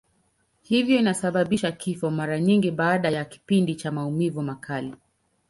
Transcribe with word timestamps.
Hivyo 0.61 0.97
inasababisha 0.99 1.71
kifo, 1.71 2.11
mara 2.11 2.39
nyingi 2.39 2.71
baada 2.71 3.09
ya 3.09 3.25
kipindi 3.25 3.75
cha 3.75 3.91
maumivu 3.91 4.41
makali. 4.41 4.95